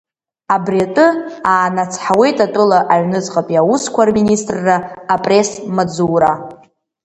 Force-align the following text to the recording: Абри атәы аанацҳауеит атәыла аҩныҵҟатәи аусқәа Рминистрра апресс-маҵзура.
Абри 0.55 0.79
атәы 0.85 1.07
аанацҳауеит 1.51 2.37
атәыла 2.45 2.79
аҩныҵҟатәи 2.93 3.59
аусқәа 3.61 4.07
Рминистрра 4.07 4.77
апресс-маҵзура. 5.13 6.31